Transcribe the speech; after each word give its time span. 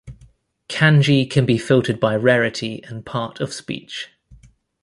Kanji 0.67 1.29
can 1.29 1.45
be 1.45 1.59
filtered 1.59 1.99
by 1.99 2.15
rarity 2.15 2.83
and 2.85 3.05
part 3.05 3.39
of 3.39 3.53
speech. 3.53 4.09